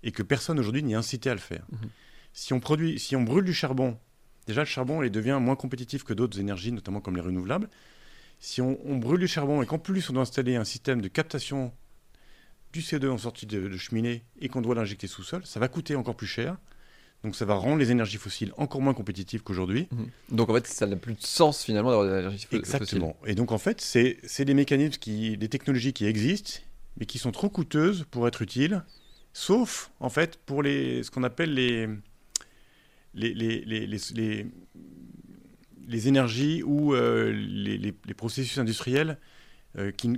et 0.03 0.13
que 0.13 0.23
personne 0.23 0.59
aujourd'hui 0.59 0.83
n'y 0.83 0.93
est 0.93 0.97
incité 0.97 1.31
à 1.31 1.35
le 1.35 1.41
faire. 1.41 1.65
Mhm. 1.71 1.89
Si, 2.33 2.53
on 2.53 2.61
produit, 2.61 2.99
si 2.99 3.17
on 3.17 3.23
brûle 3.23 3.45
du 3.45 3.55
charbon, 3.55 3.99
déjà 4.47 4.63
le 4.63 4.67
charbon 4.67 5.03
il 5.03 5.11
devient 5.11 5.39
moins 5.41 5.57
compétitif 5.57 6.03
que 6.05 6.15
d'autres 6.15 6.41
énergies, 6.41 6.73
notamment 6.73 7.01
comme 7.01 7.17
les 7.17 7.23
renouvelables, 7.23 7.69
si 8.43 8.61
on, 8.61 8.97
brûle 8.97 9.21
du 9.21 9.29
charbon 9.29 9.63
et 9.63 9.67
qu'en 9.67 9.79
plus 9.79 10.11
on 10.11 10.15
doit 10.15 10.23
installer 10.23 10.57
un 10.57 10.65
système 10.65 11.01
de 11.01 11.07
captation 11.07 11.73
du 12.73 12.81
CO2 12.81 13.09
en 13.09 13.19
sortie 13.19 13.47
de, 13.47 13.77
cheminée 13.77 14.25
et 14.41 14.49
qu'on 14.49 14.61
doit 14.61 14.75
l'injecter 14.75 15.07
sous 15.07 15.23
sol, 15.23 15.47
ça 15.47 15.61
va 15.61 15.69
coûter 15.69 15.95
encore 15.95 16.17
plus 16.17 16.27
cher. 16.27 16.57
Donc 17.23 17.37
ça 17.37 17.45
va 17.45 17.55
rendre 17.55 17.77
les 17.77 17.93
énergies 17.93 18.17
fossiles 18.17 18.53
encore 18.57 18.81
moins 18.81 18.95
compétitives 18.95 19.45
qu'aujourd'hui. 19.45 19.87
Mhm. 19.93 20.09
Donc 20.33 20.51
en 20.51 20.55
fait, 20.55 20.67
ça 20.67 20.89
n'a 20.89 20.97
plus 20.97 21.15
de 21.15 21.23
sens 21.23 21.63
finalement 21.63 21.91
d'avoir 21.91 22.09
des 22.09 22.19
énergies 22.19 22.47
fossiles. 22.47 22.59
Exactement. 22.59 23.17
Et 23.27 23.37
donc 23.37 23.53
en 23.53 23.59
fait, 23.59 23.81
c'est 23.81 24.45
des 24.45 24.55
mécanismes, 24.55 24.99
qui, 24.99 25.39
des 25.39 25.49
technologies 25.49 25.93
qui 25.93 26.07
existent, 26.07 26.63
mais 26.97 27.07
qui 27.07 27.19
sont 27.19 27.31
trop 27.31 27.49
coûteuses 27.49 28.07
pour 28.11 28.27
être 28.27 28.43
utiles, 28.43 28.83
sauf 29.33 29.93
en 30.01 30.09
fait 30.11 30.37
pour 30.37 30.65
les, 30.65 31.05
ce 31.05 31.13
qu'on 31.13 31.23
appelle 31.23 31.55
les, 31.55 31.89
les, 33.15 33.35
les, 33.35 33.65
les 33.65 33.87
les 33.87 34.47
énergies 35.91 36.63
ou 36.63 36.95
euh, 36.95 37.33
les, 37.33 37.93
processus 38.17 38.59
industriels 38.59 39.19
euh, 39.79 39.91
qui, 39.91 40.09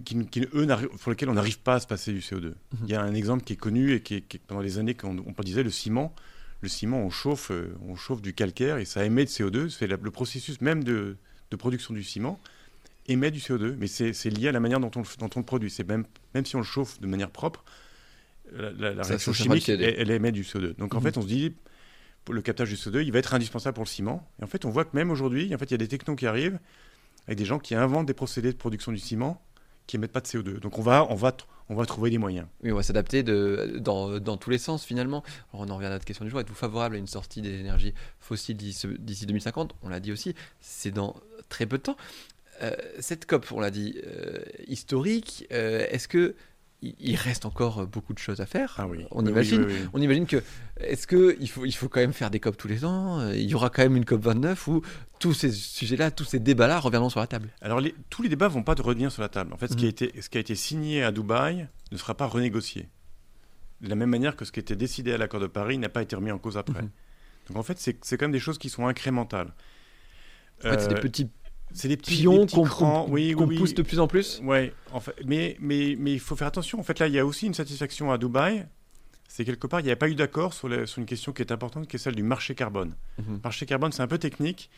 eux, 0.54 0.66
pour 1.00 1.10
lesquels 1.10 1.28
on 1.28 1.34
n'arrive 1.34 1.60
pas 1.60 1.74
à 1.74 1.80
se 1.80 1.86
passer 1.86 2.12
du 2.12 2.20
CO2. 2.20 2.46
Mhm. 2.46 2.54
Il 2.84 2.90
y 2.90 2.94
a 2.94 3.02
un 3.02 3.14
exemple 3.14 3.44
qui 3.44 3.52
est 3.54 3.56
connu 3.56 3.92
et 3.92 4.00
qui, 4.00 4.16
est, 4.16 4.38
pendant 4.46 4.62
des 4.62 4.78
années 4.78 4.94
qu'on 4.94 5.16
on 5.18 5.42
disait 5.42 5.62
le 5.62 5.70
ciment. 5.70 6.14
Le 6.60 6.68
ciment, 6.68 6.98
on 6.98 7.10
chauffe, 7.10 7.50
euh, 7.50 7.74
on 7.86 7.94
chauffe 7.94 8.22
du 8.22 8.32
calcaire 8.32 8.78
et 8.78 8.84
ça 8.84 9.04
émet 9.04 9.24
de 9.24 9.30
CO2. 9.30 9.68
C'est 9.68 9.86
le 9.86 10.10
processus 10.10 10.60
même 10.60 10.82
de, 10.82 11.16
production 11.58 11.94
du 11.94 12.02
ciment 12.02 12.40
émet 13.06 13.30
du 13.30 13.38
CO2, 13.38 13.76
mais 13.78 13.86
c'est 13.86 14.30
lié 14.30 14.48
à 14.48 14.52
la 14.52 14.58
manière 14.58 14.80
dont 14.80 14.90
on, 14.96 15.02
dont 15.20 15.30
on 15.36 15.38
le 15.38 15.44
produit. 15.44 15.70
C'est 15.70 15.86
même, 15.86 16.04
même 16.34 16.44
si 16.44 16.56
on 16.56 16.60
le 16.60 16.64
chauffe 16.64 17.00
de 17.00 17.06
manière 17.06 17.30
propre, 17.30 17.62
la, 18.52 19.02
réaction 19.02 19.32
chimique, 19.32 19.68
elle, 19.68 20.10
émet 20.10 20.32
du 20.32 20.42
CO2. 20.42 20.74
Donc 20.76 20.94
en 20.94 20.98
mhm. 20.98 21.04
fait, 21.04 21.18
on 21.18 21.22
se 21.22 21.26
dit, 21.26 21.52
le 22.30 22.42
captage 22.42 22.70
du 22.70 22.76
CO2, 22.76 23.02
il 23.02 23.12
va 23.12 23.18
être 23.18 23.34
indispensable 23.34 23.74
pour 23.74 23.84
le 23.84 23.88
ciment. 23.88 24.26
Et 24.40 24.44
en 24.44 24.46
fait, 24.46 24.64
on 24.64 24.70
voit 24.70 24.84
que 24.84 24.94
même 24.94 25.10
aujourd'hui, 25.10 25.54
en 25.54 25.58
fait, 25.58 25.66
il 25.66 25.70
y 25.72 25.74
a 25.74 25.78
des 25.78 25.88
technos 25.88 26.16
qui 26.16 26.26
arrivent 26.26 26.58
avec 27.26 27.38
des 27.38 27.44
gens 27.44 27.58
qui 27.58 27.74
inventent 27.74 28.06
des 28.06 28.14
procédés 28.14 28.52
de 28.52 28.56
production 28.56 28.92
du 28.92 28.98
ciment 28.98 29.40
qui 29.86 29.96
émettent 29.96 30.12
pas 30.12 30.20
de 30.20 30.26
CO2. 30.26 30.60
Donc 30.60 30.78
on 30.78 30.82
va, 30.82 31.06
on 31.10 31.14
va, 31.14 31.36
on 31.68 31.74
va 31.74 31.84
trouver 31.86 32.10
des 32.10 32.18
moyens. 32.18 32.46
Oui, 32.62 32.72
on 32.72 32.76
va 32.76 32.82
s'adapter 32.82 33.22
dans, 33.22 34.18
dans, 34.18 34.36
tous 34.36 34.50
les 34.50 34.58
sens 34.58 34.84
finalement. 34.84 35.22
Alors 35.52 35.66
on 35.66 35.70
en 35.70 35.76
revient 35.76 35.88
à 35.88 35.90
notre 35.90 36.04
question 36.04 36.24
du 36.24 36.30
jour. 36.30 36.40
Êtes-vous 36.40 36.54
favorable 36.54 36.96
à 36.96 36.98
une 36.98 37.06
sortie 37.06 37.42
des 37.42 37.60
énergies 37.60 37.94
fossiles 38.18 38.56
d'ici 38.56 39.26
2050 39.26 39.74
On 39.82 39.88
l'a 39.88 40.00
dit 40.00 40.12
aussi, 40.12 40.34
c'est 40.60 40.90
dans 40.90 41.16
très 41.48 41.66
peu 41.66 41.78
de 41.78 41.82
temps. 41.82 41.96
Euh, 42.62 42.74
cette 43.00 43.26
COP, 43.26 43.50
on 43.52 43.60
l'a 43.60 43.70
dit, 43.70 44.00
euh, 44.06 44.38
historique, 44.68 45.46
euh, 45.52 45.86
est-ce 45.90 46.08
que 46.08 46.34
il 46.98 47.16
reste 47.16 47.46
encore 47.46 47.86
beaucoup 47.86 48.12
de 48.12 48.18
choses 48.18 48.40
à 48.40 48.46
faire. 48.46 48.74
Ah 48.78 48.86
oui. 48.86 49.06
On 49.10 49.24
imagine, 49.24 49.66
on 49.92 50.00
imagine 50.00 50.26
que 50.26 50.42
est-ce 50.78 51.06
que 51.06 51.36
il 51.40 51.48
faut, 51.48 51.64
il 51.64 51.72
faut 51.72 51.88
quand 51.88 52.00
même 52.00 52.12
faire 52.12 52.30
des 52.30 52.40
COP 52.40 52.56
tous 52.56 52.68
les 52.68 52.84
ans 52.84 53.30
Il 53.30 53.44
y 53.44 53.54
aura 53.54 53.70
quand 53.70 53.82
même 53.82 53.96
une 53.96 54.04
COP 54.04 54.22
29 54.22 54.68
où 54.68 54.82
tous 55.18 55.32
ces 55.32 55.52
sujets-là, 55.52 56.10
tous 56.10 56.24
ces 56.24 56.38
débats-là 56.38 56.78
reviendront 56.78 57.08
sur 57.08 57.20
la 57.20 57.26
table? 57.26 57.48
Alors 57.60 57.80
tous 58.10 58.22
les 58.22 58.28
débats 58.28 58.48
vont 58.48 58.62
pas 58.62 58.74
revenir 58.74 59.10
sur 59.10 59.22
la 59.22 59.28
table. 59.28 59.52
En 59.52 59.56
fait, 59.56 59.68
ce, 59.68 59.76
qui 59.76 59.84
a 59.84 59.86
mhm. 59.86 59.90
été, 59.90 60.20
ce 60.20 60.28
qui 60.28 60.36
a 60.36 60.40
été 60.40 60.54
signé 60.54 61.02
à 61.02 61.12
Dubaï 61.12 61.68
ne 61.92 61.96
sera 61.96 62.14
pas 62.14 62.26
renégocié. 62.26 62.88
De 63.80 63.88
la 63.88 63.94
même 63.94 64.10
manière 64.10 64.36
que 64.36 64.44
ce 64.44 64.52
qui 64.52 64.60
était 64.60 64.76
décidé 64.76 65.12
à 65.12 65.18
l'accord 65.18 65.40
de 65.40 65.46
Paris 65.46 65.78
n'a 65.78 65.88
pas 65.88 66.02
été 66.02 66.14
remis 66.16 66.30
en 66.30 66.38
cause 66.38 66.58
après. 66.58 66.82
Mhm. 66.82 66.90
Donc 67.48 67.56
en 67.56 67.62
fait, 67.62 67.78
c'est 67.78 68.16
quand 68.16 68.24
même 68.24 68.32
des 68.32 68.38
choses 68.38 68.58
qui 68.58 68.68
sont 68.68 68.86
incrémentales. 68.86 69.52
En 70.64 70.70
fait, 70.70 70.80
c'est 70.80 70.88
des 70.88 71.00
petits 71.00 71.30
c'est 71.72 71.88
des 71.88 71.96
petits 71.96 72.16
pions 72.16 72.46
qu'on 72.46 73.06
oui, 73.08 73.34
pousse 73.34 73.74
de 73.74 73.82
plus 73.82 73.98
en 73.98 74.06
plus. 74.06 74.40
Ouais, 74.44 74.72
en 74.92 75.00
fait, 75.00 75.14
mais, 75.26 75.56
mais, 75.60 75.96
mais 75.98 76.12
il 76.12 76.20
faut 76.20 76.36
faire 76.36 76.46
attention. 76.46 76.78
En 76.78 76.82
fait, 76.82 76.98
là, 77.00 77.08
il 77.08 77.14
y 77.14 77.18
a 77.18 77.26
aussi 77.26 77.46
une 77.46 77.54
satisfaction 77.54 78.12
à 78.12 78.18
Dubaï. 78.18 78.66
C'est 79.28 79.44
quelque 79.44 79.66
part, 79.66 79.80
il 79.80 79.86
n'y 79.86 79.90
a 79.90 79.96
pas 79.96 80.08
eu 80.08 80.14
d'accord 80.14 80.54
sur, 80.54 80.68
sur, 80.88 80.98
une 81.00 81.06
question 81.06 81.32
qui 81.32 81.42
est 81.42 81.50
importante, 81.50 81.88
qui 81.88 81.96
est 81.96 81.98
celle 81.98 82.14
du 82.14 82.22
marché 82.22 82.54
carbone. 82.54 82.94
Le 83.18 83.24
mhm. 83.24 83.40
marché 83.42 83.66
carbone, 83.66 83.90
c'est 83.90 84.02
un 84.02 84.06
peu 84.06 84.18
technique, 84.18 84.70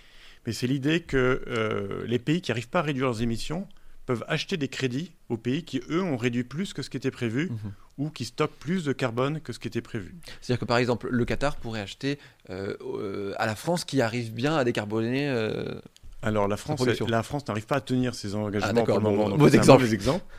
mais 0.46 0.54
c'est 0.54 0.66
l'idée 0.66 1.00
que 1.00 1.42
euh, 1.46 2.06
les 2.06 2.18
pays 2.18 2.40
qui 2.40 2.50
n'arrivent 2.50 2.70
pas 2.70 2.78
à 2.78 2.82
réduire 2.82 3.06
leurs 3.06 3.20
émissions 3.20 3.68
peuvent 4.06 4.24
acheter 4.28 4.56
des 4.56 4.68
crédits 4.68 5.12
aux 5.28 5.36
pays 5.36 5.64
qui, 5.64 5.82
eux, 5.90 6.02
ont 6.02 6.16
réduit 6.16 6.44
plus 6.44 6.72
que 6.72 6.80
ce 6.80 6.88
qui 6.88 6.96
était 6.96 7.10
prévu 7.10 7.50
mhm. 7.50 7.72
ou 7.98 8.08
qui 8.08 8.24
stockent 8.24 8.56
plus 8.58 8.84
de 8.84 8.94
carbone 8.94 9.40
que 9.40 9.52
ce 9.52 9.58
qui 9.58 9.68
était 9.68 9.82
prévu. 9.82 10.14
C'est-à-dire 10.40 10.60
que, 10.60 10.64
par 10.64 10.78
exemple, 10.78 11.08
le 11.10 11.24
Qatar 11.26 11.56
pourrait 11.56 11.80
acheter 11.80 12.18
euh, 12.48 12.76
euh, 12.80 13.34
à 13.36 13.44
la 13.44 13.56
France 13.56 13.84
qui 13.84 14.00
arrive 14.00 14.32
bien 14.32 14.56
à 14.56 14.64
décarboner 14.64 15.28
alors 16.22 16.48
la 16.48 16.56
France, 16.56 16.84
la 17.06 17.22
France 17.22 17.46
n'arrive 17.46 17.66
pas 17.66 17.76
à 17.76 17.80
tenir 17.80 18.14
ses 18.14 18.34
engagements 18.34 18.82
ah, 18.82 18.84
pour 18.84 18.98
le 18.98 19.02
moment. 19.02 19.36
Bon, 19.36 19.46
exemple. 19.48 19.84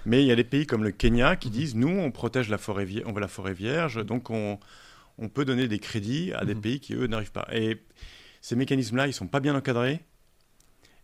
Mais 0.06 0.24
il 0.24 0.28
y 0.28 0.32
a 0.32 0.36
des 0.36 0.44
pays 0.44 0.66
comme 0.66 0.84
le 0.84 0.92
Kenya 0.92 1.36
qui 1.36 1.50
disent 1.50 1.76
nous 1.76 1.88
on 1.88 2.12
protège 2.12 2.50
la 2.50 2.58
forêt, 2.58 2.86
vierge, 2.86 3.06
on 3.08 3.14
veut 3.14 3.22
la 3.22 3.28
forêt 3.28 3.54
vierge, 3.54 4.04
donc 4.06 4.30
on, 4.30 4.60
on 5.18 5.30
peut 5.30 5.46
donner 5.46 5.68
des 5.68 5.80
crédits 5.80 6.34
à 6.34 6.46
des 6.46 6.56
mhm. 6.56 6.62
pays 6.62 6.80
qui 6.80 6.94
eux 6.94 7.08
n'arrivent 7.08 7.32
pas. 7.32 7.48
Et 7.52 7.82
ces 8.42 8.56
mécanismes-là, 8.56 9.08
ils 9.08 9.14
sont 9.14 9.28
pas 9.28 9.40
bien 9.40 9.56
encadrés. 9.56 10.02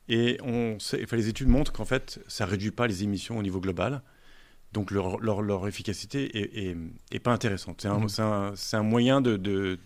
Et 0.09 0.37
on 0.43 0.79
sait, 0.79 1.05
les 1.11 1.27
études 1.29 1.47
montrent 1.47 1.71
qu'en 1.71 1.85
fait, 1.85 2.19
ça 2.27 2.45
réduit 2.45 2.71
pas 2.71 2.87
les 2.87 3.03
émissions 3.03 3.37
au 3.37 3.41
niveau 3.41 3.61
global. 3.61 4.01
Donc 4.73 4.91
leur, 4.91 5.19
leur, 5.19 5.41
leur 5.41 5.67
efficacité 5.67 6.37
est, 6.37 6.75
est, 7.11 7.19
pas 7.19 7.31
intéressante. 7.31 7.81
C'est 7.81 7.87
un, 7.87 7.99
mhm. 7.99 8.07
un, 8.19 8.53
un, 8.73 8.83
moyen 8.83 9.21
de, 9.21 9.37
de 9.37 9.79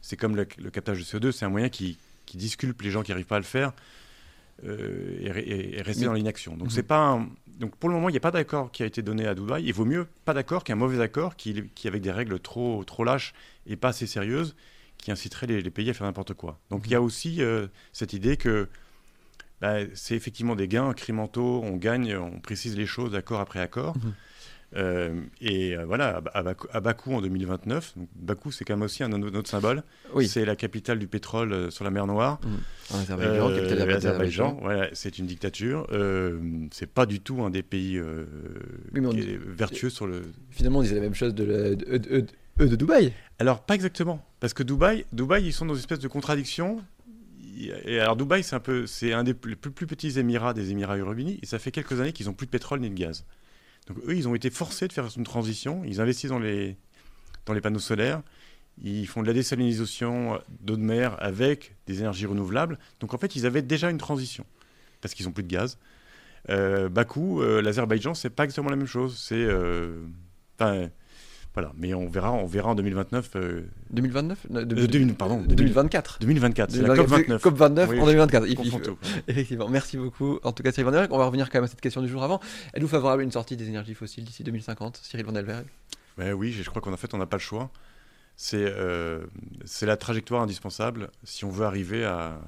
c'est 0.00 0.16
comme 0.16 0.36
le, 0.36 0.46
le, 0.56 0.70
captage 0.70 0.98
de 0.98 1.04
CO2, 1.04 1.32
c'est 1.32 1.44
un 1.44 1.50
moyen 1.50 1.68
qui, 1.68 1.98
qui 2.26 2.36
disculpe 2.36 2.80
les 2.82 2.90
gens 2.90 3.02
qui 3.02 3.10
n'arrivent 3.10 3.26
pas 3.26 3.36
à 3.36 3.40
le 3.40 3.44
faire 3.44 3.72
euh, 4.64 5.18
et, 5.20 5.82
rester 5.82 6.04
dans 6.04 6.12
l'inaction. 6.12 6.56
Donc, 6.56 6.68
mhm. 6.68 6.70
c'est 6.70 6.82
pas 6.82 7.20
Donc 7.58 7.76
pour 7.76 7.88
le 7.88 7.94
moment, 7.94 8.08
il 8.08 8.12
n'y 8.12 8.18
a 8.18 8.20
pas 8.20 8.30
d'accord 8.30 8.70
qui 8.70 8.82
a 8.82 8.86
été 8.86 9.02
donné 9.02 9.26
à 9.26 9.34
Dubaï. 9.34 9.64
Il 9.64 9.72
vaut 9.72 9.84
mieux 9.84 10.06
pas 10.24 10.34
d'accord 10.34 10.64
qu'un 10.64 10.76
mauvais 10.76 11.00
accord 11.00 11.36
qui, 11.36 11.64
qui, 11.74 11.88
avec 11.88 12.02
des 12.02 12.12
règles 12.12 12.38
trop, 12.40 12.84
trop 12.84 13.04
lâches 13.04 13.32
et 13.66 13.76
pas 13.76 13.88
assez 13.88 14.06
sérieuses, 14.06 14.54
qui 14.98 15.10
inciterait 15.10 15.46
les, 15.46 15.70
pays 15.70 15.90
à 15.90 15.94
faire 15.94 16.06
n'importe 16.06 16.34
quoi. 16.34 16.58
Donc 16.70 16.82
il 16.86 16.92
y 16.92 16.94
a 16.94 17.00
mhm. 17.00 17.06
aussi 17.06 17.42
euh, 17.42 17.66
cette 17.92 18.12
idée 18.12 18.36
que 18.36 18.68
bah, 19.60 19.78
c'est 19.94 20.14
effectivement 20.14 20.56
des 20.56 20.68
gains 20.68 20.88
incrémentaux, 20.88 21.60
on 21.62 21.76
gagne, 21.76 22.16
on 22.16 22.40
précise 22.40 22.76
les 22.76 22.86
choses 22.86 23.14
accord 23.14 23.40
après 23.40 23.60
accord. 23.60 23.96
Mhm. 23.98 24.14
Euh, 24.76 25.22
et 25.40 25.76
euh, 25.76 25.84
voilà, 25.84 26.22
à, 26.32 26.80
Bakou 26.80 27.12
en 27.12 27.20
2029, 27.20 27.94
Bakou 28.14 28.52
c'est 28.52 28.64
quand 28.64 28.74
même 28.74 28.82
aussi 28.82 29.02
un 29.02 29.12
autre 29.12 29.48
symbole. 29.48 29.82
Oui. 30.14 30.28
C'est 30.28 30.44
la 30.44 30.54
capitale 30.54 30.98
du 30.98 31.08
pétrole 31.08 31.52
euh, 31.52 31.70
sur 31.70 31.84
la 31.84 31.90
mer 31.90 32.06
Noire. 32.06 32.40
Mmh. 32.44 32.94
Voilà, 34.60 34.88
c'est 34.92 35.18
une 35.18 35.26
dictature. 35.26 35.86
c'est 36.70 36.90
pas 36.90 37.06
du 37.06 37.20
tout 37.20 37.42
un 37.42 37.50
des 37.50 37.62
pays 37.62 38.00
vertueux 38.92 39.90
sur 39.90 40.06
le. 40.06 40.22
Finalement, 40.50 40.80
on 40.80 40.82
disait 40.82 40.96
la 40.96 41.02
même 41.02 41.14
chose 41.14 41.34
de, 41.34 41.74
de, 41.74 42.26
de, 42.58 42.76
Dubaï. 42.76 43.12
Alors 43.38 43.62
pas 43.62 43.74
exactement, 43.74 44.24
parce 44.38 44.54
que 44.54 44.62
Dubaï, 44.62 45.04
Dubaï, 45.12 45.46
ils 45.46 45.52
sont 45.52 45.66
dans 45.66 45.74
une 45.74 45.80
espèce 45.80 46.00
de 46.00 46.08
contradiction. 46.08 46.82
Et 47.84 48.00
alors 48.00 48.16
Dubaï, 48.16 48.42
c'est 48.42 48.56
un 48.56 48.60
peu, 48.60 48.86
c'est 48.86 49.12
un 49.12 49.22
des 49.22 49.34
plus, 49.34 49.54
plus, 49.56 49.86
petits 49.86 50.18
émirats 50.18 50.54
des 50.54 50.70
Émirats 50.70 50.94
arabes 50.94 51.18
unis, 51.18 51.38
et 51.42 51.46
ça 51.46 51.58
fait 51.58 51.70
quelques 51.70 52.00
années 52.00 52.12
qu'ils 52.12 52.26
n'ont 52.26 52.32
plus 52.32 52.46
de 52.46 52.50
pétrole 52.50 52.80
ni 52.80 52.88
de 52.88 52.94
gaz. 52.94 53.24
Donc 53.90 54.04
eux, 54.06 54.16
ils 54.16 54.28
ont 54.28 54.36
été 54.36 54.50
forcés 54.50 54.86
de 54.86 54.92
faire 54.92 55.08
une 55.16 55.24
transition. 55.24 55.82
Ils 55.84 56.00
investissent 56.00 56.30
dans 56.30 56.38
les, 56.38 56.76
dans 57.44 57.52
les 57.52 57.60
panneaux 57.60 57.80
solaires. 57.80 58.22
Ils 58.82 59.06
font 59.08 59.20
de 59.20 59.26
la 59.26 59.32
désalinisation 59.32 60.40
d'eau 60.60 60.76
de 60.76 60.82
mer 60.82 61.16
avec 61.18 61.74
des 61.86 61.98
énergies 61.98 62.26
renouvelables. 62.26 62.78
Donc 63.00 63.14
en 63.14 63.18
fait, 63.18 63.34
ils 63.34 63.46
avaient 63.46 63.62
déjà 63.62 63.90
une 63.90 63.98
transition 63.98 64.46
parce 65.00 65.12
qu'ils 65.12 65.26
n'ont 65.26 65.32
plus 65.32 65.42
de 65.42 65.48
gaz. 65.48 65.76
Euh, 66.50 66.88
Bakou, 66.88 67.42
euh, 67.42 67.60
l'Azerbaïdjan, 67.60 68.14
c'est 68.14 68.30
pas 68.30 68.44
exactement 68.44 68.70
la 68.70 68.76
même 68.76 68.86
chose. 68.86 69.18
C'est 69.18 69.34
euh, 69.34 70.06
voilà, 71.52 71.72
mais 71.76 71.94
on 71.94 72.08
verra, 72.08 72.32
on 72.32 72.46
verra 72.46 72.70
en 72.70 72.74
2029. 72.76 73.32
2029 73.90 74.46
euh, 74.54 75.14
Pardon. 75.18 75.42
2024. 75.42 76.18
2024, 76.20 76.70
c'est 76.70 76.82
la 76.82 76.94
COP 76.94 77.06
29. 77.08 77.42
COP 77.42 77.56
29 77.56 77.90
en 77.90 78.06
2024. 78.06 78.46
Effectivement, 79.28 79.68
merci 79.68 79.96
beaucoup. 79.96 80.38
En 80.44 80.52
tout 80.52 80.62
cas, 80.62 80.70
Cyril 80.70 80.92
Van 80.92 81.06
On 81.10 81.18
va 81.18 81.26
revenir 81.26 81.50
quand 81.50 81.58
même 81.58 81.64
à 81.64 81.68
cette 81.68 81.80
question 81.80 82.02
du 82.02 82.08
jour 82.08 82.22
avant. 82.22 82.40
Êtes-vous 82.72 82.88
favorable 82.88 83.22
à 83.22 83.24
une 83.24 83.32
sortie 83.32 83.56
des 83.56 83.68
énergies 83.68 83.94
fossiles 83.94 84.24
d'ici 84.24 84.44
2050, 84.44 85.00
Cyril 85.02 85.26
Van 85.26 85.32
Delberg 85.32 85.66
ben 86.16 86.32
Oui, 86.34 86.52
je 86.52 86.68
crois 86.70 86.80
qu'en 86.80 86.96
fait, 86.96 87.14
on 87.14 87.18
n'a 87.18 87.26
pas 87.26 87.38
le 87.38 87.42
choix. 87.42 87.70
C'est 88.36 88.64
euh, 88.64 89.26
la 89.82 89.96
trajectoire 89.96 90.42
indispensable 90.42 91.10
si 91.24 91.44
on 91.44 91.50
veut 91.50 91.66
arriver 91.66 92.04
à, 92.04 92.40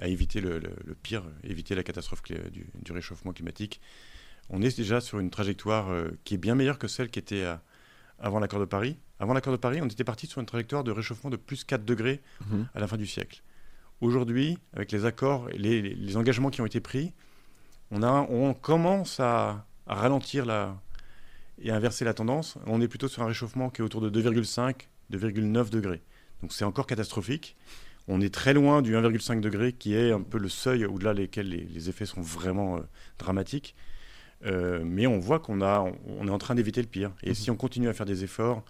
à 0.00 0.08
éviter 0.08 0.40
le, 0.40 0.60
pire, 1.02 1.22
éviter 1.44 1.74
la 1.74 1.82
catastrophe 1.82 2.22
du, 2.22 2.66
du, 2.82 2.92
réchauffement 2.92 3.32
climatique. 3.32 3.80
On 4.48 4.62
est 4.62 4.74
déjà 4.74 5.02
sur 5.02 5.18
une 5.18 5.28
trajectoire 5.28 5.90
euh, 5.90 6.08
qui 6.24 6.34
est 6.34 6.38
bien 6.38 6.54
meilleure 6.54 6.78
que 6.78 6.88
celle 6.88 7.10
qui 7.10 7.18
était 7.18 7.44
à 7.44 7.62
avant 8.18 8.38
l'accord 8.38 8.60
de 8.60 8.64
Paris. 8.64 8.98
Avant 9.20 9.34
l'accord 9.34 9.52
de 9.52 9.58
Paris, 9.58 9.80
on 9.82 9.86
était 9.86 10.04
parti 10.04 10.26
sur 10.26 10.40
une 10.40 10.46
trajectoire 10.46 10.84
de 10.84 10.90
réchauffement 10.90 11.30
de 11.30 11.36
plus 11.36 11.64
4 11.64 11.84
degrés 11.84 12.20
mhm. 12.48 12.68
à 12.74 12.80
la 12.80 12.86
fin 12.86 12.96
du 12.96 13.06
siècle. 13.06 13.42
Aujourd'hui, 14.00 14.58
avec 14.74 14.92
les 14.92 15.04
accords 15.06 15.50
et 15.50 15.58
les, 15.58 16.16
engagements 16.16 16.50
qui 16.50 16.60
ont 16.60 16.66
été 16.66 16.80
pris, 16.80 17.12
on, 17.90 18.02
a, 18.02 18.26
on 18.30 18.54
commence 18.54 19.18
à, 19.18 19.66
ralentir 19.86 20.44
la, 20.44 20.80
et 21.60 21.70
inverser 21.70 22.04
la 22.04 22.14
tendance. 22.14 22.58
On 22.66 22.80
est 22.80 22.88
plutôt 22.88 23.08
sur 23.08 23.22
un 23.22 23.26
réchauffement 23.26 23.70
qui 23.70 23.80
est 23.80 23.84
autour 23.84 24.00
de 24.00 24.10
2,5, 24.10 24.74
2,9 25.12 25.70
degrés. 25.70 26.02
Donc 26.42 26.52
c'est 26.52 26.64
encore 26.64 26.86
catastrophique. 26.86 27.56
On 28.06 28.20
est 28.20 28.32
très 28.32 28.54
loin 28.54 28.82
du 28.82 28.94
1,5 28.94 29.40
degré 29.40 29.72
qui 29.72 29.94
est 29.94 30.12
un 30.12 30.22
peu 30.22 30.38
le 30.38 30.48
seuil 30.48 30.84
au-delà 30.86 31.12
desquels 31.12 31.48
les, 31.48 31.88
effets 31.88 32.06
sont 32.06 32.22
vraiment 32.22 32.76
euh, 32.76 32.80
dramatiques. 33.18 33.74
Euh, 34.44 34.82
mais 34.84 35.06
on 35.06 35.18
voit 35.18 35.40
qu'on 35.40 35.60
a, 35.60 35.84
on 36.06 36.28
est 36.28 36.30
en 36.30 36.38
train 36.38 36.54
d'éviter 36.54 36.80
le 36.80 36.88
pire. 36.88 37.12
Et 37.22 37.30
mhm. 37.30 37.34
si 37.34 37.50
on 37.50 37.56
continue 37.56 37.88
à 37.88 37.92
faire 37.92 38.06
des 38.06 38.24
efforts, 38.24 38.62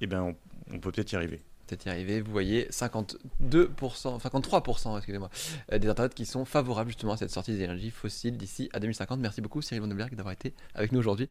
eh 0.00 0.06
ben, 0.06 0.34
on, 0.72 0.78
peut 0.78 0.92
peut-être 0.92 1.12
y 1.12 1.16
arriver 1.16 1.40
peut-être 1.66 1.86
y 1.86 1.88
arriver. 1.88 2.20
Vous 2.20 2.30
voyez 2.30 2.68
52%, 2.70 3.18
53%, 3.42 4.96
excusez-moi, 4.98 5.28
euh, 5.72 5.78
des 5.78 5.88
internautes 5.88 6.14
qui 6.14 6.24
sont 6.24 6.44
favorables 6.44 6.90
justement 6.90 7.14
à 7.14 7.16
cette 7.16 7.32
sortie 7.32 7.50
des 7.52 7.62
énergies 7.62 7.90
fossiles 7.90 8.36
d'ici 8.36 8.68
à 8.72 8.78
2050. 8.78 9.18
Merci 9.18 9.40
beaucoup 9.40 9.60
Cyril 9.62 9.80
Vandenberg 9.80 10.14
d'avoir 10.14 10.32
été 10.32 10.54
avec 10.76 10.92
nous 10.92 11.00
aujourd'hui. 11.00 11.24